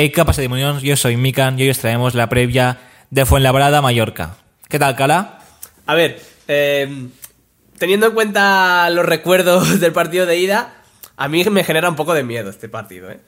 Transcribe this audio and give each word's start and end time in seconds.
Hey, 0.00 0.10
¿qué 0.10 0.24
pasa, 0.24 0.40
demonios? 0.40 0.80
Yo 0.80 0.96
soy 0.96 1.16
Mikan 1.16 1.58
y 1.58 1.62
hoy 1.62 1.70
os 1.70 1.80
traemos 1.80 2.14
la 2.14 2.28
previa 2.28 2.78
de 3.10 3.26
Fuenlabrada 3.26 3.82
Mallorca. 3.82 4.36
¿Qué 4.68 4.78
tal, 4.78 4.94
Cala? 4.94 5.40
A 5.86 5.94
ver, 5.96 6.22
eh, 6.46 7.08
teniendo 7.78 8.06
en 8.06 8.12
cuenta 8.12 8.88
los 8.90 9.04
recuerdos 9.04 9.80
del 9.80 9.92
partido 9.92 10.24
de 10.24 10.38
ida, 10.38 10.72
a 11.16 11.26
mí 11.26 11.42
me 11.50 11.64
genera 11.64 11.88
un 11.88 11.96
poco 11.96 12.14
de 12.14 12.22
miedo 12.22 12.48
este 12.48 12.68
partido, 12.68 13.10
¿eh? 13.10 13.18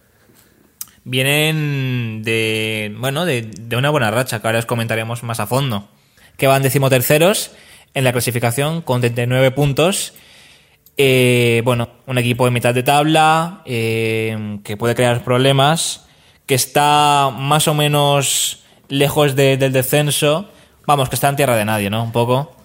Vienen 1.03 2.22
de, 2.22 2.95
bueno, 2.98 3.25
de, 3.25 3.43
de 3.43 3.77
una 3.77 3.91
buena 3.91 4.12
racha, 4.12 4.41
que 4.41 4.46
ahora 4.46 4.61
os 4.61 4.66
comentaremos 4.66 5.25
más 5.25 5.41
a 5.41 5.48
fondo. 5.48 5.89
Que 6.37 6.46
van 6.46 6.62
decimoterceros 6.62 7.50
en 7.95 8.04
la 8.04 8.12
clasificación 8.12 8.81
con 8.82 9.00
39 9.00 9.50
puntos. 9.50 10.14
Eh, 10.96 11.62
bueno, 11.64 11.89
un 12.07 12.18
equipo 12.18 12.45
de 12.45 12.53
mitad 12.53 12.75
de 12.75 12.84
tabla 12.84 13.62
eh, 13.64 14.61
que 14.62 14.76
puede 14.76 14.95
crear 14.95 15.25
problemas, 15.25 16.07
que 16.50 16.57
está 16.57 17.31
más 17.32 17.68
o 17.68 17.75
menos 17.75 18.64
lejos 18.89 19.36
de- 19.36 19.57
del 19.57 19.72
descenso. 19.72 20.49
Vamos, 20.85 21.09
que 21.09 21.14
está 21.14 21.29
en 21.29 21.36
tierra 21.36 21.54
de 21.54 21.64
nadie, 21.64 21.90
¿no? 21.90 22.03
Un 22.03 22.11
poco. 22.11 22.57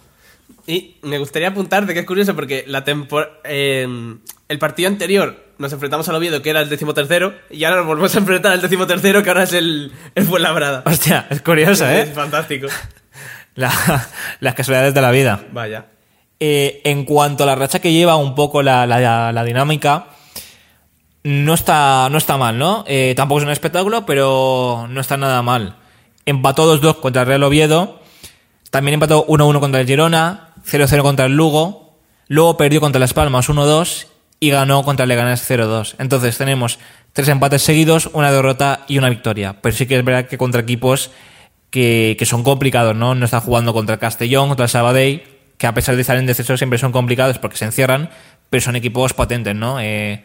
Y 0.66 0.95
me 1.03 1.20
gustaría 1.20 1.49
apuntarte 1.49 1.94
que 1.94 1.99
es 1.99 2.05
curioso 2.08 2.34
porque 2.35 2.63
la 2.66 2.84
eh, 3.44 3.88
el 4.49 4.58
partido 4.58 4.89
anterior 4.89 5.38
nos 5.59 5.71
enfrentamos 5.71 6.09
al 6.09 6.16
Oviedo, 6.16 6.41
que 6.41 6.49
era 6.49 6.61
el 6.61 6.70
decimotercero, 6.70 7.35
y 7.52 7.63
ahora 7.63 7.77
nos 7.77 7.85
volvemos 7.85 8.16
a 8.16 8.17
enfrentar 8.17 8.53
al 8.53 8.61
decimotercero, 8.61 9.21
que 9.21 9.30
ahora 9.30 9.44
es 9.44 9.53
el, 9.53 9.91
el 10.16 10.25
Fuenlabrada. 10.25 10.81
Hostia, 10.83 11.27
es 11.30 11.44
curioso, 11.44 11.88
Es 11.89 12.09
¿eh? 12.09 12.11
fantástico. 12.16 12.66
La- 13.53 14.08
las 14.39 14.55
casualidades 14.55 14.95
de 14.95 15.02
la 15.02 15.11
vida. 15.11 15.45
Vaya. 15.52 15.86
Eh, 16.39 16.81
en 16.86 17.06
cuanto 17.06 17.44
a 17.44 17.45
la 17.45 17.53
racha 17.53 17.78
que 17.80 17.94
lleva 17.94 18.16
un 18.16 18.33
poco 18.33 18.63
la, 18.63 18.88
la- 18.88 19.31
la 19.31 19.44
dinámica, 19.44 20.08
no 21.26 21.56
está, 21.56 22.08
no 22.12 22.20
está 22.20 22.38
mal, 22.38 22.59
¿no? 22.59 22.84
Eh, 22.88 23.16
tampoco 23.18 23.40
es 23.40 23.45
un 23.45 23.52
espectáculo, 23.52 24.06
pero 24.06 24.86
no 24.88 25.02
está 25.02 25.18
nada 25.18 25.42
mal. 25.42 25.76
Empató 26.28 26.80
2-2 26.80 27.00
contra 27.00 27.23
el 27.23 27.28
Real 27.28 27.42
Oviedo, 27.42 28.00
también 28.70 28.94
empató 28.94 29.26
1-1 29.26 29.59
contra 29.59 29.81
el 29.81 29.88
Girona, 29.88 30.53
0-0 30.68 31.02
contra 31.02 31.26
el 31.26 31.36
Lugo, 31.36 31.98
luego 32.28 32.58
perdió 32.58 32.80
contra 32.80 33.00
Las 33.00 33.16
Palmas 33.16 33.50
1-2 33.50 34.06
y 34.40 34.52
ganó 34.52 34.84
contra 34.84 35.06
el 35.06 35.09
Leganés 35.09 35.50
0-2. 35.50 35.96
Entonces 35.98 36.38
tenemos 36.38 36.78
tres 37.12 37.28
empates 37.30 37.64
seguidos, 37.64 38.08
una 38.14 38.31
derrota 38.31 38.86
y 38.88 39.00
una 39.00 39.09
victoria. 39.09 39.56
Pero 39.64 39.76
sí 39.76 39.88
que 39.88 39.98
es 39.98 40.06
verdad 40.06 40.28
que 40.28 40.38
contra 40.38 40.62
equipos 40.62 41.09
que, 41.72 42.16
que 42.20 42.26
son 42.28 42.44
complicados, 42.44 42.96
¿no? 42.96 43.16
No 43.16 43.26
está 43.26 43.42
jugando 43.42 43.73
contra 43.73 43.96
el 43.96 44.00
Castellón, 44.00 44.50
contra 44.50 44.66
el 44.66 44.70
Sabadell, 44.70 45.23
que 45.58 45.66
a 45.66 45.73
pesar 45.73 45.96
de 45.96 46.02
estar 46.02 46.18
en 46.18 46.28
descenso 46.28 46.56
siempre 46.56 46.78
son 46.78 46.92
complicados 46.92 47.40
porque 47.40 47.58
se 47.58 47.66
encierran, 47.66 48.12
pero 48.52 48.62
son 48.62 48.76
equipos 48.76 49.14
potentes, 49.14 49.56
¿no? 49.56 49.80
Eh, 49.80 50.23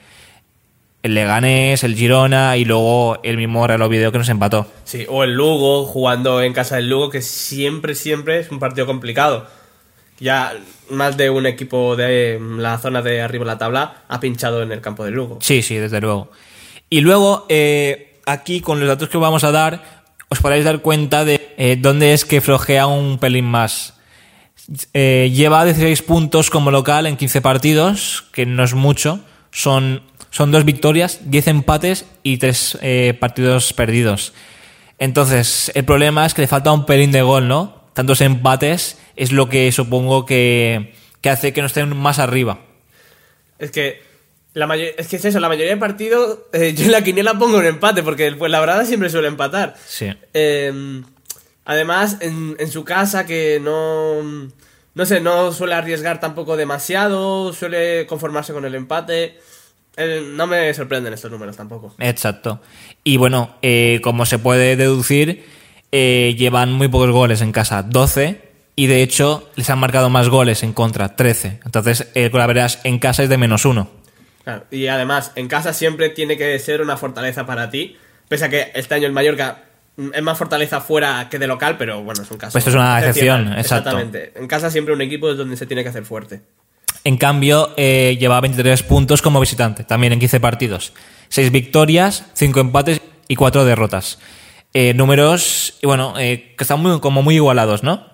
el 1.02 1.14
Leganés, 1.14 1.82
el 1.84 1.94
Girona 1.94 2.56
y 2.56 2.64
luego 2.64 3.18
el 3.22 3.36
mismo 3.36 3.66
Real 3.66 3.82
Oviedo 3.82 4.12
que 4.12 4.18
nos 4.18 4.28
empató. 4.28 4.66
Sí, 4.84 5.06
o 5.08 5.24
el 5.24 5.34
Lugo, 5.34 5.84
jugando 5.86 6.42
en 6.42 6.52
casa 6.52 6.76
del 6.76 6.90
Lugo, 6.90 7.10
que 7.10 7.22
siempre, 7.22 7.94
siempre 7.94 8.38
es 8.40 8.50
un 8.50 8.58
partido 8.58 8.86
complicado. 8.86 9.46
Ya 10.18 10.52
más 10.90 11.16
de 11.16 11.30
un 11.30 11.46
equipo 11.46 11.96
de 11.96 12.38
la 12.58 12.78
zona 12.78 13.00
de 13.00 13.22
arriba 13.22 13.44
de 13.44 13.50
la 13.50 13.58
tabla 13.58 14.02
ha 14.08 14.20
pinchado 14.20 14.62
en 14.62 14.72
el 14.72 14.80
campo 14.80 15.04
del 15.04 15.14
Lugo. 15.14 15.38
Sí, 15.40 15.62
sí, 15.62 15.76
desde 15.76 16.00
luego. 16.00 16.30
Y 16.90 17.00
luego, 17.00 17.46
eh, 17.48 18.20
aquí 18.26 18.60
con 18.60 18.80
los 18.80 18.88
datos 18.88 19.08
que 19.08 19.16
os 19.16 19.22
vamos 19.22 19.44
a 19.44 19.52
dar, 19.52 20.04
os 20.28 20.40
podréis 20.40 20.64
dar 20.64 20.82
cuenta 20.82 21.24
de 21.24 21.54
eh, 21.56 21.76
dónde 21.80 22.12
es 22.12 22.24
que 22.24 22.40
flojea 22.40 22.86
un 22.86 23.18
pelín 23.18 23.46
más. 23.46 23.94
Eh, 24.92 25.30
lleva 25.34 25.64
16 25.64 26.02
puntos 26.02 26.50
como 26.50 26.70
local 26.70 27.06
en 27.06 27.16
15 27.16 27.40
partidos, 27.40 28.24
que 28.32 28.44
no 28.44 28.62
es 28.62 28.74
mucho. 28.74 29.20
Son, 29.50 30.02
son 30.30 30.52
dos 30.52 30.64
victorias, 30.64 31.20
10 31.24 31.48
empates 31.48 32.06
y 32.22 32.38
3 32.38 32.78
partidos 33.18 33.72
perdidos. 33.72 34.32
Entonces, 34.98 35.72
el 35.74 35.84
problema 35.84 36.26
es 36.26 36.34
que 36.34 36.42
le 36.42 36.48
falta 36.48 36.72
un 36.72 36.84
pelín 36.84 37.10
de 37.10 37.22
gol, 37.22 37.48
¿no? 37.48 37.80
Tantos 37.94 38.20
empates 38.20 38.98
es 39.16 39.32
lo 39.32 39.48
que 39.48 39.72
supongo 39.72 40.26
que, 40.26 40.94
que 41.20 41.30
hace 41.30 41.52
que 41.52 41.62
no 41.62 41.66
estén 41.66 41.96
más 41.96 42.18
arriba. 42.18 42.60
Es 43.58 43.70
que 43.70 44.02
la 44.52 44.74
es 44.76 45.08
que 45.08 45.16
es 45.16 45.24
eso, 45.24 45.38
la 45.38 45.48
mayoría 45.48 45.70
de 45.70 45.76
partidos 45.76 46.40
eh, 46.52 46.74
yo 46.74 46.84
en 46.84 46.92
la 46.92 47.02
quiniela 47.02 47.38
pongo 47.38 47.58
un 47.58 47.66
empate, 47.66 48.02
porque 48.02 48.26
el 48.26 48.36
Fuenlabrada 48.36 48.84
siempre 48.84 49.08
suele 49.08 49.28
empatar. 49.28 49.74
Sí. 49.86 50.12
Eh, 50.34 51.02
además, 51.64 52.18
en, 52.20 52.56
en 52.58 52.70
su 52.70 52.84
casa, 52.84 53.26
que 53.26 53.60
no. 53.60 54.50
No 54.92 55.06
sé, 55.06 55.20
no 55.20 55.52
suele 55.52 55.74
arriesgar 55.74 56.18
tampoco 56.18 56.56
demasiado, 56.56 57.52
suele 57.52 58.06
conformarse 58.06 58.52
con 58.52 58.64
el 58.64 58.74
empate. 58.74 59.38
Eh, 59.96 60.22
no 60.34 60.46
me 60.46 60.72
sorprenden 60.74 61.12
estos 61.12 61.30
números 61.30 61.56
tampoco. 61.56 61.94
Exacto. 61.98 62.60
Y 63.04 63.16
bueno, 63.16 63.56
eh, 63.62 64.00
como 64.02 64.26
se 64.26 64.38
puede 64.38 64.76
deducir, 64.76 65.44
eh, 65.92 66.34
llevan 66.38 66.72
muy 66.72 66.88
pocos 66.88 67.10
goles 67.10 67.40
en 67.40 67.52
casa, 67.52 67.82
12, 67.82 68.40
y 68.76 68.86
de 68.86 69.02
hecho 69.02 69.50
les 69.56 69.68
han 69.70 69.78
marcado 69.78 70.08
más 70.08 70.28
goles 70.28 70.62
en 70.62 70.72
contra, 70.72 71.16
13. 71.16 71.60
Entonces 71.64 72.08
el 72.14 72.30
Colaveras 72.30 72.80
en 72.84 72.98
casa 72.98 73.22
es 73.22 73.28
de 73.28 73.36
menos 73.36 73.64
uno. 73.64 73.90
Claro, 74.44 74.64
y 74.70 74.86
además, 74.86 75.32
en 75.34 75.48
casa 75.48 75.72
siempre 75.72 76.08
tiene 76.08 76.36
que 76.36 76.58
ser 76.58 76.80
una 76.80 76.96
fortaleza 76.96 77.44
para 77.44 77.70
ti. 77.70 77.96
Pese 78.28 78.44
a 78.46 78.48
que 78.48 78.70
este 78.74 78.94
año 78.94 79.06
el 79.06 79.12
Mallorca 79.12 79.64
mm, 79.96 80.10
es 80.14 80.22
más 80.22 80.38
fortaleza 80.38 80.80
fuera 80.80 81.28
que 81.28 81.38
de 81.38 81.46
local, 81.46 81.76
pero 81.76 82.02
bueno, 82.02 82.22
es 82.22 82.30
un 82.30 82.38
caso. 82.38 82.52
Pues 82.52 82.62
esto 82.62 82.70
es 82.70 82.76
una 82.76 82.98
excepcional. 83.00 83.40
excepción, 83.40 83.58
exacto. 83.58 83.90
Exactamente. 83.90 84.32
En 84.40 84.46
casa 84.46 84.70
siempre 84.70 84.94
un 84.94 85.02
equipo 85.02 85.30
es 85.30 85.36
donde 85.36 85.56
se 85.56 85.66
tiene 85.66 85.82
que 85.82 85.90
hacer 85.90 86.04
fuerte. 86.04 86.40
En 87.04 87.16
cambio, 87.16 87.72
eh, 87.76 88.16
lleva 88.20 88.40
23 88.40 88.82
puntos 88.82 89.22
como 89.22 89.40
visitante, 89.40 89.84
también 89.84 90.12
en 90.12 90.20
15 90.20 90.40
partidos. 90.40 90.92
6 91.28 91.50
victorias, 91.50 92.26
5 92.34 92.60
empates 92.60 93.00
y 93.28 93.36
4 93.36 93.64
derrotas. 93.64 94.18
Eh, 94.74 94.94
números, 94.94 95.78
y 95.82 95.86
bueno, 95.86 96.14
eh, 96.18 96.54
que 96.56 96.64
están 96.64 96.80
muy, 96.80 97.00
como 97.00 97.22
muy 97.22 97.36
igualados, 97.36 97.82
¿no? 97.82 98.08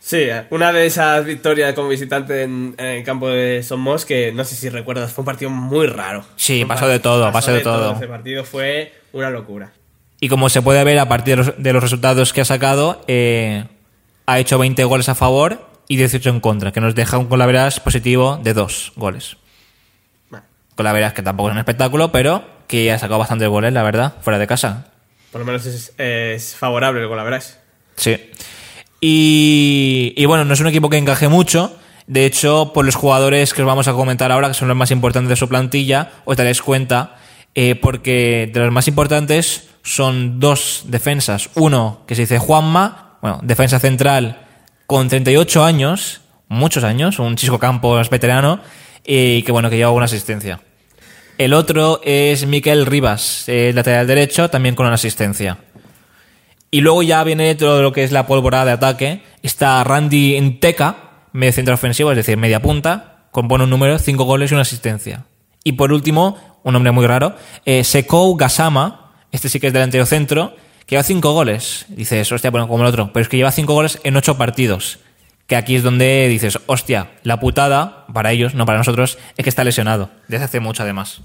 Sí, 0.00 0.26
una 0.50 0.72
de 0.72 0.84
esas 0.84 1.24
victorias 1.24 1.72
como 1.72 1.88
visitante 1.88 2.42
en, 2.42 2.74
en 2.76 2.86
el 2.86 3.04
campo 3.04 3.28
de 3.28 3.62
Somos, 3.62 4.04
que 4.04 4.32
no 4.32 4.44
sé 4.44 4.54
si 4.54 4.68
recuerdas, 4.68 5.12
fue 5.12 5.22
un 5.22 5.26
partido 5.26 5.50
muy 5.50 5.86
raro. 5.86 6.26
Sí, 6.36 6.66
pasó 6.66 6.86
de 6.86 6.98
todo, 6.98 7.32
pasó 7.32 7.52
de 7.52 7.60
todo. 7.60 7.94
Ese 7.94 8.06
partido 8.06 8.44
fue 8.44 8.92
una 9.12 9.30
locura. 9.30 9.72
Y 10.20 10.28
como 10.28 10.50
se 10.50 10.60
puede 10.60 10.84
ver 10.84 10.98
a 10.98 11.08
partir 11.08 11.36
de 11.36 11.44
los, 11.44 11.62
de 11.62 11.72
los 11.72 11.82
resultados 11.82 12.34
que 12.34 12.42
ha 12.42 12.44
sacado, 12.44 13.02
eh, 13.06 13.64
ha 14.26 14.38
hecho 14.38 14.58
20 14.58 14.84
goles 14.84 15.08
a 15.08 15.14
favor 15.14 15.73
y 15.88 15.96
18 15.96 16.30
en 16.30 16.40
contra, 16.40 16.72
que 16.72 16.80
nos 16.80 16.94
deja 16.94 17.18
un 17.18 17.26
colaveras 17.26 17.80
positivo 17.80 18.38
de 18.42 18.54
2 18.54 18.92
goles. 18.96 19.36
Bueno, 20.30 20.46
Colaveras 20.74 21.12
que 21.12 21.22
tampoco 21.22 21.48
es 21.48 21.52
un 21.52 21.58
espectáculo, 21.58 22.12
pero 22.12 22.44
que 22.66 22.90
ha 22.90 22.98
sacado 22.98 23.18
bastantes 23.18 23.48
goles, 23.48 23.72
la 23.72 23.82
verdad, 23.82 24.14
fuera 24.20 24.38
de 24.38 24.46
casa. 24.46 24.86
por 25.30 25.40
lo 25.40 25.46
menos 25.46 25.66
es, 25.66 25.92
es 25.98 26.56
favorable 26.56 27.02
el 27.02 27.08
gol, 27.08 27.16
la 27.16 27.24
verdad. 27.24 27.42
Sí. 27.96 28.30
Y, 29.00 30.14
y 30.16 30.24
bueno, 30.26 30.44
no 30.44 30.54
es 30.54 30.60
un 30.60 30.66
equipo 30.66 30.88
que 30.88 30.96
encaje 30.96 31.28
mucho. 31.28 31.76
De 32.06 32.26
hecho, 32.26 32.72
por 32.72 32.84
los 32.84 32.94
jugadores 32.94 33.54
que 33.54 33.62
os 33.62 33.66
vamos 33.66 33.88
a 33.88 33.92
comentar 33.92 34.32
ahora, 34.32 34.48
que 34.48 34.54
son 34.54 34.68
los 34.68 34.76
más 34.76 34.90
importantes 34.90 35.28
de 35.28 35.36
su 35.36 35.48
plantilla, 35.48 36.12
os 36.24 36.36
daréis 36.36 36.62
cuenta, 36.62 37.16
eh, 37.54 37.74
porque 37.74 38.50
de 38.52 38.60
los 38.60 38.72
más 38.72 38.88
importantes 38.88 39.68
son 39.82 40.40
dos 40.40 40.84
defensas. 40.86 41.50
Uno 41.54 42.02
que 42.06 42.14
se 42.14 42.22
dice 42.22 42.38
Juanma, 42.38 43.18
bueno, 43.20 43.40
defensa 43.42 43.78
central 43.78 44.43
con 44.86 45.08
38 45.08 45.64
años, 45.64 46.20
muchos 46.48 46.84
años, 46.84 47.18
un 47.18 47.36
Chisco 47.36 47.58
Campos 47.58 48.10
veterano, 48.10 48.60
y 49.04 49.42
que 49.42 49.52
bueno, 49.52 49.70
que 49.70 49.76
lleva 49.76 49.90
una 49.90 50.06
asistencia. 50.06 50.60
El 51.36 51.52
otro 51.52 52.00
es 52.04 52.46
Miquel 52.46 52.86
Rivas, 52.86 53.44
eh, 53.48 53.72
lateral 53.74 54.06
derecho, 54.06 54.48
también 54.50 54.74
con 54.74 54.86
una 54.86 54.94
asistencia. 54.94 55.58
Y 56.70 56.80
luego 56.80 57.02
ya 57.02 57.24
viene 57.24 57.54
todo 57.54 57.82
lo 57.82 57.92
que 57.92 58.04
es 58.04 58.12
la 58.12 58.26
pólvora 58.26 58.64
de 58.64 58.72
ataque. 58.72 59.22
Está 59.42 59.82
Randy 59.84 60.36
Enteca, 60.36 60.96
medio 61.32 61.52
centro 61.52 61.74
ofensivo, 61.74 62.10
es 62.10 62.16
decir, 62.16 62.36
media 62.36 62.62
punta, 62.62 63.26
compone 63.30 63.64
un 63.64 63.70
número, 63.70 63.98
cinco 63.98 64.24
goles 64.24 64.50
y 64.50 64.54
una 64.54 64.62
asistencia. 64.62 65.26
Y 65.64 65.72
por 65.72 65.92
último, 65.92 66.60
un 66.62 66.72
nombre 66.72 66.92
muy 66.92 67.06
raro, 67.06 67.36
eh, 67.64 67.84
Sekou 67.84 68.36
Gasama, 68.36 69.12
este 69.32 69.48
sí 69.48 69.58
que 69.58 69.68
es 69.68 69.72
delantero 69.72 70.06
centro, 70.06 70.54
que 70.86 70.94
lleva 70.94 71.02
cinco 71.02 71.32
goles. 71.32 71.86
Dices, 71.88 72.30
hostia, 72.32 72.50
bueno, 72.50 72.68
como 72.68 72.82
el 72.82 72.88
otro, 72.88 73.10
pero 73.12 73.22
es 73.22 73.28
que 73.28 73.36
lleva 73.36 73.52
cinco 73.52 73.74
goles 73.74 73.98
en 74.04 74.16
ocho 74.16 74.36
partidos. 74.36 74.98
Que 75.46 75.56
aquí 75.56 75.76
es 75.76 75.82
donde 75.82 76.26
dices, 76.28 76.58
hostia, 76.66 77.10
la 77.22 77.38
putada, 77.38 78.06
para 78.12 78.32
ellos, 78.32 78.54
no 78.54 78.64
para 78.64 78.78
nosotros, 78.78 79.18
es 79.36 79.42
que 79.42 79.50
está 79.50 79.62
lesionado. 79.64 80.10
Desde 80.28 80.44
hace 80.46 80.60
mucho, 80.60 80.82
además. 80.82 81.20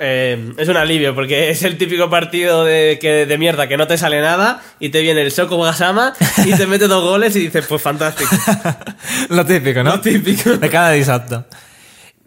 Eh, 0.00 0.52
es 0.58 0.68
un 0.68 0.76
alivio 0.76 1.14
porque 1.14 1.50
es 1.50 1.62
el 1.62 1.78
típico 1.78 2.10
partido 2.10 2.64
de, 2.64 2.98
que, 3.00 3.26
de 3.26 3.38
mierda 3.38 3.68
que 3.68 3.76
no 3.76 3.86
te 3.86 3.96
sale 3.96 4.20
nada 4.20 4.60
y 4.80 4.88
te 4.88 5.00
viene 5.02 5.22
el 5.22 5.30
Soko 5.30 5.56
Gasama 5.62 6.14
y 6.44 6.52
te 6.52 6.66
mete 6.66 6.88
dos 6.88 7.04
goles 7.04 7.36
y 7.36 7.40
dices, 7.40 7.64
pues 7.68 7.80
fantástico. 7.80 8.34
Lo 9.30 9.46
típico, 9.46 9.84
¿no? 9.84 9.90
Lo 9.92 10.00
típico. 10.00 10.56
De 10.56 10.68
cada 10.68 10.90
disapto. 10.90 11.44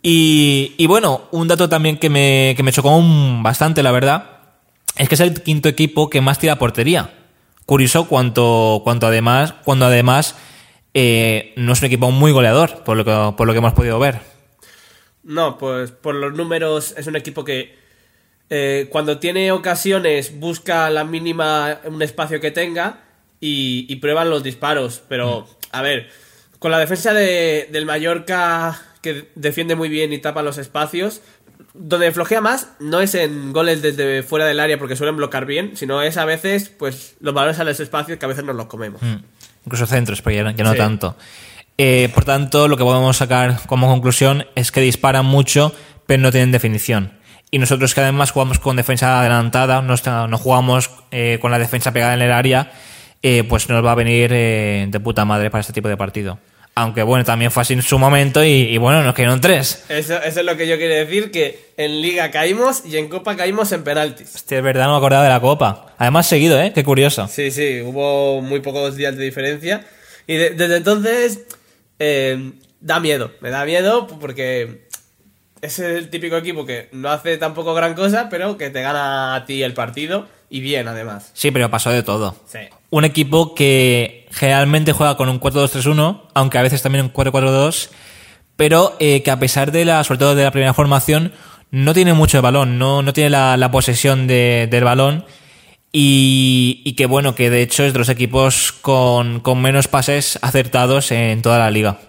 Y, 0.01 0.75
y 0.77 0.85
bueno, 0.87 1.27
un 1.31 1.47
dato 1.49 1.67
también 1.67 1.97
que 1.97 2.09
me, 2.09 2.53
que 2.55 2.63
me 2.63 2.71
chocó 2.71 2.95
un- 2.95 3.43
bastante, 3.43 3.83
la 3.83 3.91
verdad, 3.91 4.36
es 4.97 5.09
que 5.09 5.15
es 5.15 5.21
el 5.21 5.41
quinto 5.41 5.69
equipo 5.69 6.09
que 6.09 6.21
más 6.21 6.39
tira 6.39 6.57
portería. 6.59 7.13
Curioso 7.65 8.07
cuanto, 8.07 8.81
cuanto 8.83 9.07
además, 9.07 9.53
cuando 9.65 9.85
además 9.85 10.35
eh, 10.93 11.53
no 11.57 11.73
es 11.73 11.79
un 11.81 11.85
equipo 11.87 12.11
muy 12.11 12.31
goleador, 12.31 12.83
por 12.83 12.97
lo 12.97 13.03
que, 13.05 13.35
por 13.35 13.45
lo 13.47 13.53
que 13.53 13.59
hemos 13.59 13.73
podido 13.73 13.99
ver. 13.99 14.19
No, 15.23 15.57
pues 15.57 15.91
por 15.91 16.15
los 16.15 16.33
números 16.33 16.93
es 16.97 17.07
un 17.07 17.15
equipo 17.17 17.43
que 17.43 17.75
eh, 18.49 18.87
cuando 18.89 19.19
tiene 19.19 19.51
ocasiones 19.51 20.39
busca 20.39 20.89
la 20.89 21.03
mínima 21.03 21.79
un 21.83 22.01
espacio 22.01 22.39
que 22.39 22.51
tenga 22.51 23.01
y, 23.41 23.85
y 23.89 23.97
prueban 23.97 24.29
los 24.29 24.43
disparos. 24.43 25.01
Pero, 25.09 25.45
a 25.71 25.81
ver, 25.81 26.09
con 26.59 26.71
la 26.71 26.79
defensa 26.79 27.13
de- 27.13 27.67
del 27.71 27.85
Mallorca 27.85 28.81
que 29.01 29.29
defiende 29.35 29.75
muy 29.75 29.89
bien 29.89 30.13
y 30.13 30.19
tapa 30.19 30.41
los 30.43 30.57
espacios, 30.57 31.21
donde 31.77 32.11
flojea 32.11 32.41
más 32.41 32.69
no 32.79 32.99
es 33.01 33.13
en 33.15 33.53
goles 33.53 33.81
desde 33.81 34.23
fuera 34.23 34.45
del 34.45 34.59
área 34.59 34.77
porque 34.79 34.95
suelen 34.95 35.15
bloquear 35.17 35.45
bien, 35.45 35.75
sino 35.77 36.01
es 36.01 36.17
a 36.17 36.25
veces 36.25 36.69
pues 36.69 37.15
los 37.19 37.33
valores 37.33 37.59
a 37.59 37.63
los 37.63 37.79
espacios 37.79 38.17
que 38.17 38.25
a 38.25 38.29
veces 38.29 38.43
nos 38.43 38.55
los 38.55 38.65
comemos. 38.67 39.01
Mm. 39.01 39.17
Incluso 39.65 39.85
centros, 39.85 40.21
pero 40.21 40.43
ya, 40.49 40.55
ya 40.55 40.63
no 40.63 40.71
Sí. 40.71 40.77
tanto. 40.77 41.15
Eh, 41.77 42.09
por 42.15 42.25
tanto, 42.25 42.67
lo 42.67 42.77
que 42.77 42.83
podemos 42.83 43.17
sacar 43.17 43.59
como 43.67 43.87
conclusión 43.87 44.45
es 44.55 44.71
que 44.71 44.81
disparan 44.81 45.25
mucho, 45.25 45.73
pero 46.07 46.21
no 46.23 46.31
tienen 46.31 46.51
definición. 46.51 47.13
Y 47.51 47.59
nosotros 47.59 47.93
que 47.93 48.01
además 48.01 48.31
jugamos 48.31 48.59
con 48.59 48.75
defensa 48.75 49.19
adelantada, 49.19 49.81
no, 49.81 49.93
está- 49.93 50.27
no 50.27 50.37
jugamos 50.37 50.89
eh, 51.11 51.37
con 51.41 51.51
la 51.51 51.59
defensa 51.59 51.93
pegada 51.93 52.13
en 52.13 52.21
el 52.21 52.31
área, 52.31 52.71
eh, 53.21 53.43
pues 53.43 53.69
nos 53.69 53.85
va 53.85 53.91
a 53.91 53.95
venir 53.95 54.31
eh, 54.33 54.87
de 54.89 54.99
puta 54.99 55.23
madre 55.25 55.49
para 55.49 55.61
este 55.61 55.73
tipo 55.73 55.87
de 55.87 55.97
partido. 55.97 56.39
Aunque 56.79 57.01
bueno, 57.01 57.25
también 57.25 57.49
fue 57.49 57.61
así 57.63 57.73
en 57.73 57.81
su 57.81 57.97
momento 57.97 58.43
y, 58.43 58.49
y 58.49 58.77
bueno, 58.77 59.01
nos 59.01 59.15
cayeron 59.15 59.41
tres. 59.41 59.83
Eso, 59.89 60.21
eso 60.21 60.39
es 60.41 60.45
lo 60.45 60.55
que 60.57 60.67
yo 60.67 60.77
quiero 60.77 60.93
decir, 60.93 61.31
que 61.31 61.71
en 61.75 62.01
Liga 62.01 62.29
caímos 62.29 62.83
y 62.85 62.97
en 62.97 63.09
Copa 63.09 63.35
caímos 63.35 63.71
en 63.71 63.83
penaltis. 63.83 64.35
Hostia, 64.35 64.59
es 64.59 64.63
verdad, 64.63 64.85
no 64.85 64.91
me 64.91 64.97
acordaba 64.97 65.23
de 65.23 65.29
la 65.29 65.39
copa. 65.39 65.95
Además 65.97 66.27
seguido, 66.27 66.61
¿eh? 66.61 66.73
Qué 66.75 66.83
curioso. 66.83 67.27
Sí, 67.27 67.49
sí, 67.49 67.81
hubo 67.81 68.41
muy 68.43 68.59
pocos 68.59 68.95
días 68.95 69.17
de 69.17 69.23
diferencia. 69.25 69.85
Y 70.27 70.35
de- 70.35 70.49
desde 70.51 70.77
entonces 70.77 71.39
eh, 71.97 72.51
da 72.79 72.99
miedo, 72.99 73.31
me 73.41 73.49
da 73.49 73.65
miedo 73.65 74.05
porque 74.05 74.87
es 75.61 75.79
el 75.79 76.11
típico 76.11 76.37
equipo 76.37 76.63
que 76.67 76.89
no 76.91 77.09
hace 77.09 77.37
tampoco 77.39 77.73
gran 77.73 77.95
cosa, 77.95 78.27
pero 78.29 78.55
que 78.55 78.69
te 78.69 78.83
gana 78.83 79.33
a 79.33 79.45
ti 79.45 79.63
el 79.63 79.73
partido 79.73 80.27
y 80.51 80.59
bien 80.59 80.87
además. 80.87 81.31
Sí, 81.33 81.49
pero 81.49 81.71
pasó 81.71 81.89
de 81.89 82.03
todo. 82.03 82.35
Sí. 82.47 82.59
Un 82.89 83.05
equipo 83.05 83.53
que 83.55 84.27
generalmente 84.31 84.93
juega 84.93 85.17
con 85.17 85.29
un 85.29 85.39
4-2-3-1, 85.39 86.21
aunque 86.33 86.57
a 86.57 86.61
veces 86.61 86.81
también 86.81 87.05
un 87.05 87.13
4-4-2, 87.13 87.89
pero 88.55 88.95
eh, 88.99 89.23
que 89.23 89.31
a 89.31 89.39
pesar 89.39 89.71
de 89.71 89.85
la, 89.85 90.03
sobre 90.03 90.19
todo 90.19 90.35
de 90.35 90.43
la 90.43 90.51
primera 90.51 90.73
formación, 90.73 91.33
no 91.71 91.93
tiene 91.93 92.13
mucho 92.13 92.37
de 92.37 92.41
balón, 92.41 92.77
no, 92.79 93.01
no 93.01 93.13
tiene 93.13 93.29
la, 93.29 93.57
la 93.57 93.71
posesión 93.71 94.25
de- 94.27 94.67
del 94.71 94.83
balón 94.85 95.25
y, 95.91 96.81
y 96.85 96.93
que 96.93 97.05
bueno, 97.05 97.35
que 97.35 97.49
de 97.49 97.61
hecho 97.61 97.83
es 97.83 97.93
de 97.93 97.99
los 97.99 98.09
equipos 98.09 98.71
con, 98.71 99.39
con 99.41 99.61
menos 99.61 99.87
pases 99.87 100.39
acertados 100.41 101.11
en 101.11 101.41
toda 101.41 101.59
la 101.59 101.69
liga. 101.71 101.99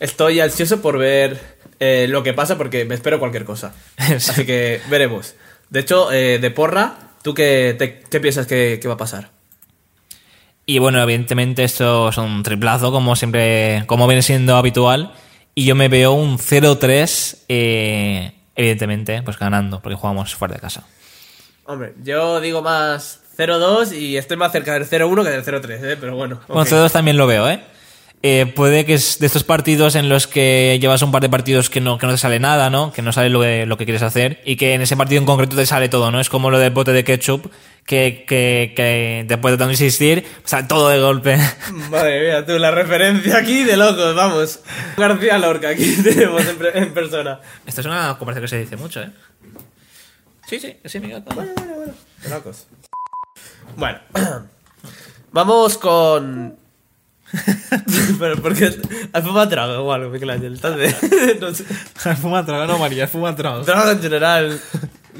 Estoy 0.00 0.40
ansioso 0.40 0.80
por 0.80 0.98
ver 0.98 1.40
eh, 1.80 2.06
lo 2.08 2.22
que 2.22 2.32
pasa 2.32 2.56
porque 2.56 2.84
me 2.84 2.94
espero 2.94 3.18
cualquier 3.18 3.44
cosa. 3.44 3.74
Así 3.96 4.46
que 4.46 4.80
veremos. 4.88 5.34
De 5.70 5.80
hecho, 5.80 6.12
eh, 6.12 6.38
de 6.38 6.50
porra, 6.50 7.07
¿tú 7.22 7.34
qué, 7.34 7.74
te- 7.78 8.00
qué 8.00 8.20
piensas 8.20 8.46
que, 8.46 8.78
que 8.80 8.88
va 8.88 8.94
a 8.94 8.98
pasar? 8.98 9.30
Y 10.66 10.78
bueno, 10.80 11.02
evidentemente 11.02 11.64
esto 11.64 12.10
es 12.10 12.18
un 12.18 12.42
triplazo, 12.42 12.92
como 12.92 13.16
siempre, 13.16 13.84
como 13.86 14.06
viene 14.06 14.22
siendo 14.22 14.56
habitual. 14.56 15.12
Y 15.54 15.64
yo 15.64 15.74
me 15.74 15.88
veo 15.88 16.12
un 16.12 16.38
0-3, 16.38 17.38
eh, 17.48 18.32
evidentemente, 18.54 19.22
pues 19.22 19.38
ganando, 19.38 19.80
porque 19.80 19.96
jugamos 19.96 20.34
fuera 20.34 20.54
de 20.54 20.60
casa. 20.60 20.84
Hombre, 21.64 21.94
yo 22.02 22.40
digo 22.40 22.62
más 22.62 23.20
0-2 23.36 23.92
y 23.96 24.16
estoy 24.18 24.36
más 24.36 24.52
cerca 24.52 24.74
del 24.74 24.84
0-1 24.88 25.24
que 25.24 25.30
del 25.30 25.44
0-3, 25.44 25.84
¿eh? 25.84 25.96
Pero 25.98 26.16
bueno. 26.16 26.40
Con 26.46 26.58
ok. 26.58 26.66
C2 26.68 26.90
también 26.92 27.16
lo 27.16 27.26
veo, 27.26 27.48
¿eh? 27.48 27.60
Eh, 28.22 28.52
Puede 28.56 28.84
que 28.84 28.94
es 28.94 29.20
de 29.20 29.26
estos 29.26 29.44
partidos 29.44 29.94
en 29.94 30.08
los 30.08 30.26
que 30.26 30.76
llevas 30.80 31.02
un 31.02 31.12
par 31.12 31.22
de 31.22 31.28
partidos 31.28 31.70
que 31.70 31.80
no, 31.80 31.98
que 31.98 32.06
no 32.06 32.12
te 32.12 32.18
sale 32.18 32.40
nada, 32.40 32.68
¿no? 32.68 32.92
Que 32.92 33.00
no 33.00 33.12
sale 33.12 33.30
lo 33.30 33.40
que, 33.40 33.64
lo 33.64 33.76
que 33.78 33.84
quieres 33.84 34.02
hacer 34.02 34.40
y 34.44 34.56
que 34.56 34.74
en 34.74 34.82
ese 34.82 34.96
partido 34.96 35.20
en 35.20 35.26
concreto 35.26 35.54
te 35.54 35.66
sale 35.66 35.88
todo, 35.88 36.10
¿no? 36.10 36.18
Es 36.18 36.28
como 36.28 36.50
lo 36.50 36.58
del 36.58 36.72
bote 36.72 36.92
de 36.92 37.04
ketchup, 37.04 37.46
que, 37.86 38.24
que, 38.26 38.72
que 38.74 39.24
después 39.28 39.52
de 39.52 39.58
tanto 39.58 39.70
insistir, 39.70 40.26
sale 40.44 40.66
todo 40.66 40.88
de 40.88 41.00
golpe. 41.00 41.38
Madre 41.90 42.20
mía, 42.26 42.44
tú, 42.44 42.58
la 42.58 42.72
referencia 42.72 43.38
aquí 43.38 43.62
de 43.62 43.76
locos, 43.76 44.14
vamos. 44.16 44.60
García 44.96 45.38
Lorca, 45.38 45.68
aquí 45.68 45.96
tenemos 46.02 46.42
en, 46.44 46.58
en 46.74 46.92
persona. 46.92 47.40
Esto 47.66 47.82
es 47.82 47.86
una 47.86 48.16
conversación 48.18 48.42
que 48.42 48.48
se 48.48 48.58
dice 48.58 48.76
mucho, 48.76 49.00
¿eh? 49.00 49.10
Sí, 50.48 50.58
sí, 50.58 50.76
sí, 50.84 50.98
mi 50.98 51.10
gato. 51.10 51.30
De 52.22 52.28
locos. 52.30 52.66
Bueno, 53.76 54.00
vamos 55.32 55.78
con. 55.78 56.57
Pero 58.18 58.36
porque 58.40 58.70
has 59.12 59.24
fumado 59.24 59.48
trago 59.48 59.84
o 59.84 59.92
algo. 59.92 60.14
Estás 60.14 60.76
de. 60.76 61.36
no 61.40 61.54
sé. 61.54 61.64
fuma 62.16 62.44
trago, 62.44 62.66
no, 62.66 62.78
María, 62.78 63.06
fuma 63.06 63.34
trago. 63.34 63.62
Trago 63.62 63.90
en 63.90 64.00
general. 64.00 64.60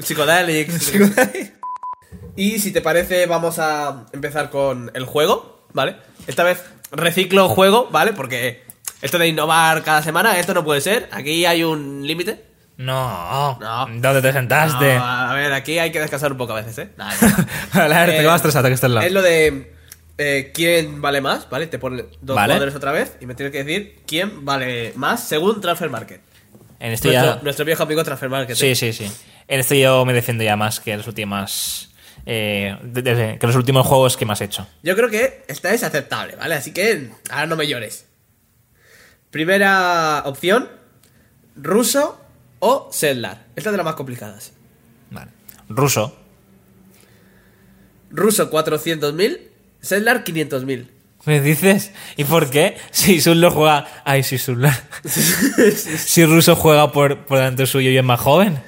Psicodelics. 0.01 0.93
y 2.35 2.59
si 2.59 2.71
te 2.71 2.81
parece, 2.81 3.25
vamos 3.25 3.59
a 3.59 4.05
empezar 4.11 4.49
con 4.49 4.91
el 4.93 5.05
juego, 5.05 5.65
¿vale? 5.73 5.97
Esta 6.27 6.43
vez 6.43 6.63
reciclo 6.91 7.49
juego, 7.49 7.89
¿vale? 7.91 8.13
Porque 8.13 8.63
esto 9.01 9.17
de 9.17 9.27
innovar 9.27 9.83
cada 9.83 10.01
semana, 10.01 10.39
esto 10.39 10.53
no 10.53 10.63
puede 10.63 10.81
ser. 10.81 11.09
Aquí 11.11 11.45
hay 11.45 11.63
un 11.63 12.05
límite. 12.05 12.45
No, 12.77 13.59
No. 13.59 13.87
¿Dónde 13.89 14.21
te 14.21 14.31
sentaste? 14.31 14.95
No, 14.95 15.03
a 15.05 15.33
ver, 15.33 15.51
aquí 15.51 15.77
hay 15.79 15.91
que 15.91 15.99
descansar 15.99 16.31
un 16.31 16.37
poco 16.37 16.53
a 16.53 16.61
veces, 16.61 16.77
¿eh? 16.77 16.89
Nada, 16.95 17.13
ver, 17.73 18.09
Eh, 18.09 18.17
te 18.19 18.25
vas 18.25 18.37
estresado 18.37 18.69
que 18.69 18.73
está 18.73 18.87
al 18.87 18.95
lado. 18.95 19.05
Es 19.05 19.11
lo 19.11 19.21
de 19.21 19.73
eh, 20.19 20.51
quién 20.53 21.01
vale 21.01 21.21
más, 21.21 21.49
¿vale? 21.49 21.65
Te 21.67 21.79
pone 21.79 22.03
dos 22.21 22.35
Vale. 22.35 22.53
jugadores 22.53 22.75
otra 22.75 22.91
vez 22.91 23.15
y 23.21 23.25
me 23.25 23.33
tienes 23.35 23.51
que 23.53 23.63
decir 23.63 24.01
quién 24.05 24.43
vale 24.45 24.91
más 24.95 25.27
según 25.27 25.61
Transfer 25.61 25.89
Market. 25.89 26.21
En 26.79 26.91
este 26.91 27.07
Nuestro, 27.09 27.35
ya... 27.37 27.41
nuestro 27.41 27.65
viejo 27.65 27.83
amigo 27.83 28.03
Transfer 28.03 28.29
Market. 28.29 28.55
Sí, 28.55 28.67
¿eh? 28.67 28.75
sí, 28.75 28.93
sí. 28.93 29.11
En 29.47 29.59
este 29.59 29.79
yo 29.79 30.05
me 30.05 30.13
defiendo 30.13 30.43
ya 30.43 30.55
más 30.55 30.79
que 30.79 30.95
las 30.95 31.07
últimas. 31.07 31.89
eh, 32.25 32.77
de- 32.83 33.01
de- 33.01 33.39
que 33.39 33.47
los 33.47 33.55
últimos 33.55 33.87
juegos 33.87 34.15
que 34.17 34.25
me 34.25 34.33
has 34.33 34.41
hecho. 34.41 34.67
Yo 34.83 34.95
creo 34.95 35.09
que 35.09 35.43
esta 35.47 35.73
es 35.73 35.83
aceptable, 35.83 36.35
¿vale? 36.35 36.55
Así 36.55 36.71
que 36.73 37.09
ahora 37.31 37.47
no 37.47 37.55
me 37.55 37.65
llores. 37.67 38.05
Primera 39.31 40.23
opción, 40.25 40.69
ruso 41.55 42.19
o 42.59 42.89
Sedlar. 42.91 43.45
Esta 43.55 43.69
es 43.69 43.71
de 43.71 43.77
las 43.77 43.85
más 43.85 43.95
complicadas. 43.95 44.51
Vale. 45.11 45.31
Ruso. 45.69 46.15
Ruso 48.11 48.49
400.000, 48.51 49.39
Sedlar 49.81 50.23
500.000. 50.23 50.87
¿Me 51.25 51.41
dices? 51.41 51.91
¿Y 52.17 52.23
por 52.23 52.49
qué? 52.49 52.77
Si 52.91 53.19
Sun 53.21 53.41
lo 53.41 53.51
juega. 53.51 53.85
Ay, 54.05 54.23
si 54.23 54.37
Sun 54.37 54.61
lo- 54.61 54.69
Si 55.03 56.25
Ruso 56.25 56.55
juega 56.55 56.91
por, 56.91 57.25
por 57.25 57.37
delante 57.37 57.65
suyo 57.67 57.89
y 57.89 57.97
es 57.97 58.03
más 58.03 58.19
joven. 58.19 58.59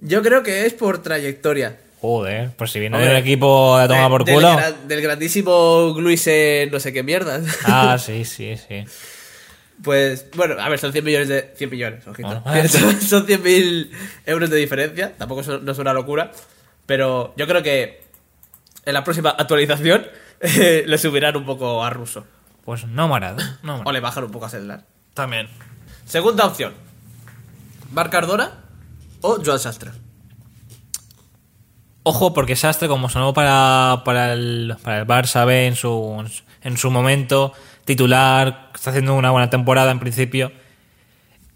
Yo 0.00 0.22
creo 0.22 0.42
que 0.42 0.66
es 0.66 0.72
por 0.74 1.02
trayectoria. 1.02 1.76
Joder, 2.00 2.50
pues 2.56 2.70
si 2.72 2.80
viene 2.80 2.96
Hombre, 2.96 3.10
de 3.10 3.16
un 3.16 3.22
equipo 3.22 3.78
de 3.78 3.88
tomar 3.88 4.02
De- 4.04 4.08
por 4.10 4.24
del 4.24 4.34
culo. 4.34 4.56
gran- 4.56 4.88
del 4.88 5.00
grandísimo 5.00 5.94
Gluise 5.94 6.68
no 6.70 6.80
sé 6.80 6.92
qué 6.92 7.02
mierda. 7.02 7.40
Ah, 7.64 7.96
sí, 8.04 8.24
sí, 8.24 8.54
sí. 8.56 8.84
Pues, 9.82 10.26
bueno, 10.34 10.54
a 10.60 10.68
ver, 10.68 10.78
son 10.78 10.92
100 10.92 11.04
millones 11.04 11.28
de... 11.28 11.50
100 11.56 11.70
millones, 11.70 12.06
ojito. 12.06 12.40
Bueno. 12.44 12.68
Son, 12.68 13.00
son 13.00 13.26
100.000 13.26 13.90
euros 14.26 14.48
de 14.48 14.56
diferencia. 14.56 15.12
Tampoco 15.18 15.42
no 15.60 15.72
es 15.72 15.78
una 15.78 15.92
locura. 15.92 16.30
Pero 16.86 17.34
yo 17.36 17.46
creo 17.46 17.62
que 17.62 18.00
en 18.84 18.94
la 18.94 19.02
próxima 19.04 19.30
actualización 19.30 20.06
le 20.86 20.98
subirán 20.98 21.36
un 21.36 21.44
poco 21.44 21.82
a 21.82 21.90
Russo. 21.90 22.24
Pues 22.64 22.86
no 22.86 23.08
me 23.08 23.34
O 23.84 23.92
le 23.92 24.00
bajan 24.00 24.24
un 24.24 24.30
poco 24.30 24.46
a 24.46 24.50
Sedlar. 24.50 24.84
También. 25.14 25.48
Segunda 26.06 26.46
opción. 26.46 26.74
Marc 27.92 28.10
Cardona 28.10 28.50
o 29.20 29.38
Joan 29.44 29.58
Sastre. 29.58 29.90
Ojo, 32.02 32.34
porque 32.34 32.56
Sastre, 32.56 32.88
como 32.88 33.08
sonó 33.08 33.32
para, 33.32 34.02
para, 34.04 34.34
el, 34.34 34.76
para 34.82 34.98
el 34.98 35.06
Barça 35.06 35.46
B 35.46 35.66
en 35.66 35.76
su, 35.76 36.22
en 36.62 36.76
su 36.76 36.90
momento, 36.90 37.54
titular, 37.86 38.70
está 38.74 38.90
haciendo 38.90 39.14
una 39.14 39.30
buena 39.30 39.48
temporada 39.48 39.90
en 39.90 40.00
principio. 40.00 40.52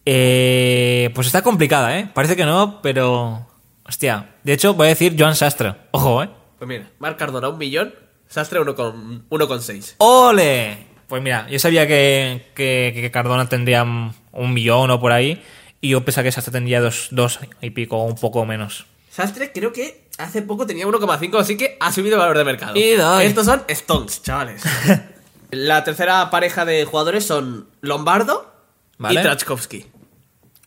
Eh, 0.07 1.11
pues 1.15 1.27
está 1.27 1.43
complicada, 1.43 1.99
¿eh? 1.99 2.11
Parece 2.15 2.37
que 2.37 2.47
no, 2.47 2.81
pero. 2.81 3.47
Hostia. 3.85 4.37
De 4.43 4.55
hecho, 4.55 4.73
voy 4.73 4.87
a 4.87 4.91
decir 4.91 5.17
Joan 5.19 5.37
Sastre. 5.37 5.75
Ojo, 5.91 6.23
¿eh? 6.23 6.31
Pues 6.59 6.67
mira, 6.67 6.89
Marc 6.99 7.19
Cardona 7.19 7.51
un 7.51 7.59
millón, 7.59 7.95
Sastre 8.29 8.61
1,6. 8.61 9.23
Uno 9.29 9.49
con 9.49 9.63
seis. 9.63 9.95
¡Ole! 9.99 10.87
Pues 11.09 11.23
mira, 11.23 11.49
yo 11.49 11.59
sabía 11.59 11.87
que, 11.87 12.51
que, 12.55 12.93
que 12.95 13.11
Cardona 13.11 13.49
tendría 13.49 13.83
un 13.85 14.53
millón 14.55 14.91
o 14.91 15.01
por 15.01 15.13
ahí. 15.13 15.43
Y 15.81 15.91
yo 15.91 16.05
pensaba 16.05 16.25
que 16.25 16.33
Sastre 16.33 16.53
tendría 16.53 16.81
dos, 16.81 17.09
dos 17.11 17.39
y 17.61 17.71
pico, 17.71 18.03
un 18.05 18.17
poco 18.17 18.45
menos. 18.45 18.87
Sastre 19.11 19.53
creo 19.53 19.73
que 19.73 20.09
hace 20.19 20.43
poco 20.43 20.67
tenía 20.67 20.87
1,5, 20.87 21.39
así 21.39 21.57
que 21.57 21.77
ha 21.81 21.91
subido 21.93 22.17
el 22.17 22.21
valor 22.21 22.37
de 22.37 22.45
mercado. 22.45 22.77
Y 22.77 22.93
doy. 22.93 23.27
Estos 23.27 23.47
son 23.47 23.63
Stones, 23.69 24.23
chavales. 24.23 24.63
La 25.51 25.83
tercera 25.83 26.29
pareja 26.31 26.65
de 26.67 26.85
jugadores 26.85 27.25
son 27.25 27.69
Lombardo 27.81 28.53
Vale. 28.99 29.19
y 29.19 29.23
Trachkovsky. 29.23 29.87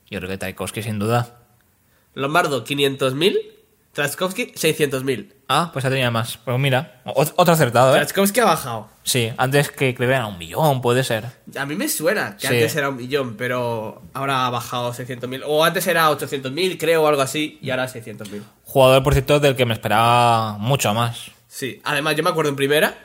Yo 0.09 0.19
creo 0.19 0.29
que 0.29 0.37
Tchaikovsky 0.37 0.81
sin 0.81 0.97
duda. 0.97 1.39
Lombardo 2.15 2.65
500.000 2.65 3.37
Traskowski, 3.93 4.53
600.000. 4.53 5.33
Ah, 5.49 5.69
pues 5.73 5.83
ya 5.83 5.89
tenía 5.89 6.09
más. 6.11 6.37
Pues 6.37 6.57
mira, 6.57 7.01
otro 7.05 7.53
acertado, 7.53 7.93
¿eh? 7.93 7.99
Traskowski 7.99 8.39
ha 8.39 8.45
bajado. 8.45 8.87
Sí, 9.03 9.33
antes 9.37 9.69
que 9.69 9.93
que 9.93 10.03
era 10.05 10.27
un 10.27 10.37
millón, 10.37 10.81
puede 10.81 11.03
ser. 11.03 11.25
A 11.57 11.65
mí 11.65 11.75
me 11.75 11.89
suena 11.89 12.37
que 12.37 12.47
Sí. 12.47 12.53
antes 12.53 12.75
era 12.77 12.87
un 12.89 12.95
millón, 12.95 13.35
pero 13.35 14.01
ahora 14.13 14.45
ha 14.45 14.49
bajado 14.49 14.93
600.000. 14.93 15.43
O 15.45 15.65
antes 15.65 15.85
era 15.87 16.09
800.000, 16.09 16.77
creo, 16.77 17.03
o 17.03 17.07
algo 17.07 17.21
así, 17.21 17.59
y 17.61 17.69
ahora 17.71 17.87
600.000. 17.89 18.43
Jugador, 18.63 19.03
por 19.03 19.13
cierto, 19.13 19.39
del 19.41 19.57
que 19.57 19.65
me 19.65 19.73
esperaba 19.73 20.57
mucho 20.57 20.93
más. 20.93 21.31
Sí, 21.49 21.81
además 21.83 22.15
yo 22.15 22.23
me 22.23 22.29
acuerdo 22.29 22.49
en 22.49 22.55
primera, 22.55 22.95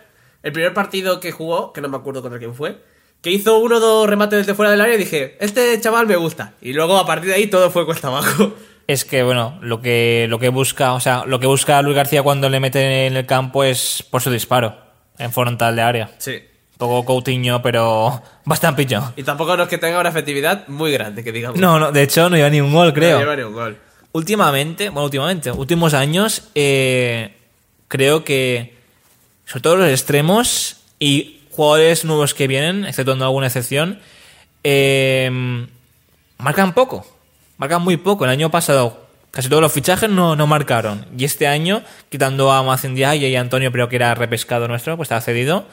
el 0.44 0.52
primer 0.52 0.72
partido 0.72 1.18
que 1.18 1.32
jugó, 1.32 1.72
que 1.72 1.80
no 1.80 1.88
me 1.88 1.96
acuerdo 1.96 2.22
contra 2.22 2.38
quién 2.38 2.54
fue, 2.54 2.80
que 3.22 3.30
hizo 3.30 3.58
uno 3.58 3.78
o 3.78 3.80
dos 3.80 4.08
remates 4.08 4.38
desde 4.38 4.54
fuera 4.54 4.70
del 4.70 4.80
área 4.80 4.94
y 4.94 4.98
dije, 4.98 5.36
este 5.40 5.80
chaval 5.80 6.06
me 6.06 6.14
gusta. 6.14 6.52
Y 6.60 6.74
luego 6.74 6.96
a 6.96 7.06
partir 7.06 7.30
de 7.30 7.34
ahí 7.34 7.46
todo 7.48 7.72
fue 7.72 7.84
cuesta 7.84 8.06
abajo. 8.06 8.52
Es 8.86 9.04
que, 9.04 9.22
bueno, 9.22 9.58
lo 9.62 9.80
que, 9.80 10.26
lo 10.28 10.38
que 10.38 10.48
busca, 10.48 10.92
o 10.92 11.00
sea, 11.00 11.24
lo 11.26 11.40
que 11.40 11.46
busca 11.46 11.82
Luis 11.82 11.96
García 11.96 12.22
cuando 12.22 12.48
le 12.48 12.60
mete 12.60 13.06
en 13.06 13.16
el 13.16 13.26
campo 13.26 13.64
es 13.64 14.04
por 14.10 14.22
su 14.22 14.30
disparo, 14.30 14.76
en 15.18 15.32
frontal 15.32 15.74
de 15.74 15.82
área. 15.82 16.10
Sí. 16.18 16.40
Poco 16.78 17.04
Coutinho, 17.04 17.62
pero 17.62 18.22
bastante 18.44 18.84
pillo. 18.84 19.12
Y 19.16 19.22
tampoco 19.24 19.56
no 19.56 19.64
es 19.64 19.68
que 19.68 19.78
tenga 19.78 19.98
una 19.98 20.10
efectividad 20.10 20.68
muy 20.68 20.92
grande, 20.92 21.24
que 21.24 21.32
digamos. 21.32 21.58
No, 21.58 21.80
no, 21.80 21.90
de 21.90 22.02
hecho 22.02 22.28
no 22.30 22.36
lleva 22.36 22.50
ni 22.50 22.60
un 22.60 22.72
gol, 22.72 22.88
No 22.88 22.94
creo. 22.94 23.18
lleva 23.18 23.34
ni 23.34 23.42
un 23.42 23.54
gol. 23.54 23.76
Últimamente, 24.12 24.88
bueno, 24.90 25.04
últimamente, 25.04 25.50
últimos 25.50 25.92
años, 25.92 26.48
eh, 26.54 27.34
creo 27.88 28.24
que, 28.24 28.76
sobre 29.46 29.62
todo 29.62 29.76
los 29.76 29.90
extremos 29.90 30.76
y 30.98 31.40
jugadores 31.50 32.04
nuevos 32.04 32.34
que 32.34 32.46
vienen, 32.46 32.84
exceptuando 32.84 33.24
alguna 33.24 33.46
excepción, 33.48 33.98
eh, 34.62 35.66
marcan 36.38 36.72
poco. 36.72 37.06
Marcan 37.58 37.82
muy 37.82 37.96
poco. 37.96 38.24
El 38.24 38.30
año 38.30 38.50
pasado 38.50 39.06
casi 39.30 39.48
todos 39.50 39.60
los 39.62 39.72
fichajes 39.72 40.08
no, 40.08 40.34
no 40.36 40.46
marcaron. 40.46 41.06
Y 41.16 41.24
este 41.24 41.46
año, 41.46 41.82
quitando 42.08 42.52
a 42.52 42.62
Macendiaye 42.62 43.28
y 43.28 43.36
a 43.36 43.40
Antonio, 43.40 43.70
pero 43.72 43.88
que 43.88 43.96
era 43.96 44.14
repescado 44.14 44.66
nuestro, 44.68 44.96
pues 44.96 45.06
estaba 45.06 45.20
cedido, 45.20 45.66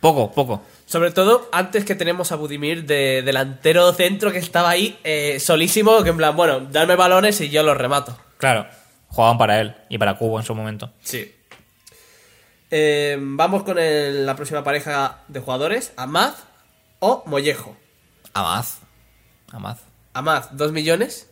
poco, 0.00 0.32
poco. 0.32 0.62
Sobre 0.86 1.12
todo 1.12 1.48
antes 1.52 1.84
que 1.84 1.94
tenemos 1.94 2.32
a 2.32 2.36
Budimir 2.36 2.84
de 2.86 3.22
delantero 3.22 3.92
centro 3.92 4.32
que 4.32 4.38
estaba 4.38 4.70
ahí 4.70 4.98
eh, 5.04 5.38
solísimo, 5.38 6.02
que 6.02 6.10
en 6.10 6.16
plan, 6.16 6.34
bueno, 6.34 6.60
darme 6.60 6.96
balones 6.96 7.40
y 7.40 7.48
yo 7.48 7.62
los 7.62 7.76
remato. 7.76 8.18
Claro, 8.38 8.66
jugaban 9.06 9.38
para 9.38 9.60
él 9.60 9.76
y 9.88 9.98
para 9.98 10.16
Cubo 10.16 10.40
en 10.40 10.44
su 10.46 10.54
momento. 10.56 10.90
Sí. 11.02 11.32
Eh, 12.72 13.16
vamos 13.20 13.62
con 13.64 13.78
el- 13.78 14.26
la 14.26 14.34
próxima 14.36 14.64
pareja 14.64 15.18
de 15.28 15.38
jugadores, 15.40 15.92
Amad 15.96 16.32
o 17.00 17.22
Mollejo. 17.26 17.76
Amaz. 18.32 18.78
Amaz. 19.52 19.78
Amad, 20.12 20.44
2 20.52 20.72
millones, 20.72 21.28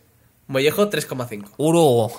Mollejo, 0.46 0.88
3,5. 0.90 1.50
Uro. 1.56 2.10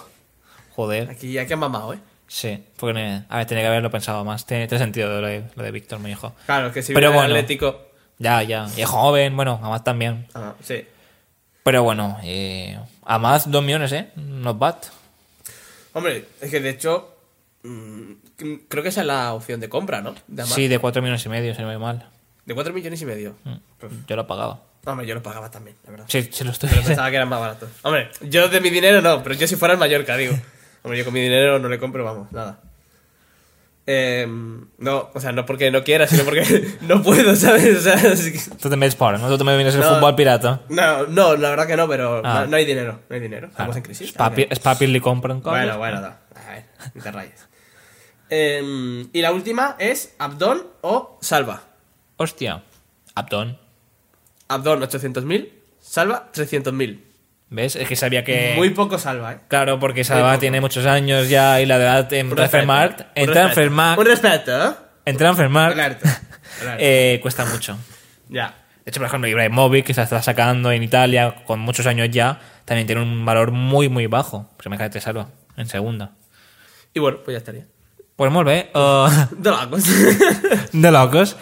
Joder. 0.75 1.09
Aquí, 1.09 1.37
aquí 1.37 1.53
han 1.53 1.59
mamado, 1.59 1.93
¿eh? 1.93 1.99
Sí, 2.27 2.63
porque 2.77 3.21
a 3.27 3.37
ver, 3.37 3.45
tenía 3.47 3.63
que 3.63 3.67
haberlo 3.67 3.89
pensado 3.89 4.23
más. 4.23 4.45
Tiene, 4.45 4.67
tiene 4.67 4.83
sentido 4.83 5.19
lo 5.19 5.27
de, 5.27 5.43
lo 5.55 5.63
de 5.63 5.71
Víctor, 5.71 5.99
hijo. 6.07 6.33
Claro, 6.45 6.71
que 6.71 6.83
si 6.83 6.93
Pero 6.93 7.11
bueno. 7.11 7.23
Atlético... 7.27 7.87
Ya, 8.19 8.43
ya. 8.43 8.67
Y 8.75 8.81
es 8.81 8.89
joven, 8.89 9.35
bueno, 9.35 9.59
Amaz 9.63 9.83
también. 9.83 10.27
Ah, 10.33 10.53
sí. 10.61 10.85
Pero 11.63 11.83
bueno, 11.83 12.17
eh, 12.23 12.77
Amaz, 13.03 13.49
dos 13.49 13.63
millones, 13.63 13.91
¿eh? 13.93 14.09
Not 14.15 14.59
bad. 14.59 14.75
Hombre, 15.93 16.27
es 16.41 16.51
que 16.51 16.59
de 16.59 16.69
hecho... 16.69 17.15
mm, 17.63 18.11
creo 18.67 18.83
que 18.83 18.89
esa 18.89 19.01
es 19.01 19.07
la 19.07 19.33
opción 19.33 19.59
de 19.59 19.69
compra, 19.69 20.01
¿no? 20.01 20.13
De. 20.27 20.45
Sí, 20.45 20.67
de 20.67 20.79
cuatro 20.79 21.01
millones 21.01 21.25
y 21.25 21.29
medio, 21.29 21.55
si 21.55 21.61
no 21.61 21.67
me 21.67 21.77
mal. 21.77 22.09
De 22.49 22.55
4 22.55 22.73
millones 22.73 22.99
y 22.99 23.05
medio. 23.05 23.35
Yo 24.07 24.15
lo 24.15 24.23
he 24.23 24.25
pagado. 24.25 24.59
Hombre, 24.85 25.05
yo 25.05 25.13
lo 25.15 25.21
pagaba 25.21 25.51
también, 25.51 25.75
la 25.85 25.91
verdad. 25.91 26.05
Sí, 26.07 26.29
sí 26.31 26.43
lo 26.43 26.51
estoy. 26.51 26.69
Pero 26.69 26.81
pensaba 26.83 27.09
que 27.09 27.15
eran 27.17 27.29
más 27.29 27.39
baratos. 27.39 27.69
Hombre, 27.83 28.09
yo 28.21 28.47
de 28.49 28.61
mi 28.61 28.69
dinero 28.69 29.01
no, 29.01 29.21
pero 29.21 29.35
yo 29.35 29.47
si 29.47 29.55
fuera 29.55 29.73
el 29.73 29.79
Mallorca, 29.79 30.15
digo. 30.17 30.33
Hombre, 30.83 30.97
yo 30.99 31.05
con 31.05 31.13
mi 31.13 31.21
dinero 31.21 31.59
no 31.59 31.67
le 31.69 31.77
compro, 31.79 32.03
vamos, 32.03 32.31
nada. 32.31 32.59
Eh, 33.91 34.27
no, 34.77 35.09
o 35.13 35.19
sea, 35.19 35.31
no 35.31 35.45
porque 35.47 35.71
no 35.71 35.83
quiera, 35.83 36.05
sino 36.07 36.23
porque 36.23 36.77
no 36.81 37.01
puedo, 37.01 37.35
¿sabes? 37.35 37.77
O 37.77 37.81
sea, 37.81 37.95
que- 37.99 38.39
Tú 38.61 38.69
te 38.69 38.75
metes 38.77 38.95
por, 38.95 39.19
¿no? 39.19 39.27
Tú 39.27 39.37
te 39.37 39.43
vienes 39.43 39.73
el 39.73 39.81
No. 39.81 39.95
fútbol 39.95 40.15
pirata. 40.15 40.61
no, 40.69 41.07
no, 41.07 41.35
la 41.35 41.49
verdad 41.49 41.65
que 41.67 41.75
no, 41.75 41.87
pero 41.87 42.21
Ah. 42.23 42.41
no, 42.41 42.47
no 42.51 42.57
hay 42.57 42.65
dinero, 42.65 42.99
no 43.09 43.15
hay 43.15 43.19
dinero. 43.19 43.47
Estamos 43.47 43.75
en 43.75 43.81
crisis. 43.81 44.09
Es 44.09 44.13
papi, 44.13 44.45
es 44.49 44.59
papi 44.59 44.85
le 44.87 45.01
compran 45.01 45.41
cosas. 45.41 45.59
Bueno, 45.59 45.77
bueno, 45.79 46.01
da. 46.01 46.19
A 46.35 46.51
ver, 46.51 46.65
no 46.93 47.01
te 47.03 47.11
rayes. 47.11 47.47
Eh, 48.29 49.07
y 49.11 49.21
la 49.23 49.31
última 49.33 49.75
es 49.79 50.13
Abdón 50.19 50.67
o 50.81 51.17
Salva. 51.21 51.63
Hostia. 52.17 52.61
Abdón. 53.15 53.57
Abdón 54.49 54.81
800.000, 54.81 55.49
Salva 55.79 56.29
300.000. 56.33 56.99
¿Ves? 57.51 57.75
Es 57.77 57.87
que 57.87 57.95
sabía 57.95 58.23
que. 58.23 58.53
Muy 58.55 58.71
poco 58.71 58.99
Salva, 58.99 59.33
¿eh? 59.33 59.37
Claro, 59.47 59.79
porque 59.79 60.03
Salva 60.03 60.37
tiene 60.37 60.59
muchos 60.61 60.85
años 60.85 61.29
ya 61.29 61.59
y 61.61 61.65
la 61.65 61.77
edad 61.77 62.11
en 62.13 62.29
Transfermarkt. 62.29 62.99
En 62.99 63.05
un 63.07 63.15
respeto. 63.15 63.33
Transfermarkt. 63.33 63.99
Un 63.99 64.05
respeto, 64.05 64.69
¿eh? 64.69 64.73
En 65.05 65.17
Transfermarkt. 65.17 65.73
Alerta. 65.79 66.21
eh, 66.77 67.19
cuesta 67.21 67.45
mucho. 67.45 67.77
Ya. 68.27 68.55
De 68.85 68.91
hecho, 68.91 68.99
por 68.99 69.07
ejemplo, 69.07 69.27
Ibrahimovic, 69.27 69.85
que 69.85 69.93
se 69.93 70.01
está 70.03 70.21
sacando 70.21 70.71
en 70.71 70.83
Italia 70.83 71.43
con 71.45 71.59
muchos 71.59 71.85
años 71.87 72.09
ya, 72.11 72.39
también 72.65 72.85
tiene 72.85 73.01
un 73.01 73.25
valor 73.25 73.51
muy, 73.51 73.89
muy 73.89 74.05
bajo. 74.07 74.49
Pues 74.57 74.67
me 74.69 74.77
cae 74.77 74.89
te 74.89 74.99
salva 75.01 75.29
en 75.57 75.67
segunda. 75.67 76.11
Y 76.93 76.99
bueno, 76.99 77.19
pues 77.23 77.33
ya 77.33 77.37
estaría. 77.39 77.65
Pues 78.15 78.31
muy 78.31 78.43
bien. 78.43 78.69
eh, 78.73 79.07
De 79.37 79.49
locos. 79.49 79.83
de 80.71 80.91
locos. 80.91 81.35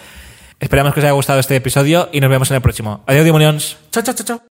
Esperamos 0.60 0.92
que 0.92 1.00
os 1.00 1.04
haya 1.04 1.12
gustado 1.12 1.38
este 1.40 1.56
episodio 1.56 2.08
y 2.12 2.20
nos 2.20 2.30
vemos 2.30 2.50
en 2.50 2.56
el 2.56 2.62
próximo. 2.62 3.02
Adiós, 3.06 3.24
demonios. 3.24 3.76
chao, 3.90 4.02
chao, 4.02 4.14
chao, 4.14 4.26
chao. 4.26 4.42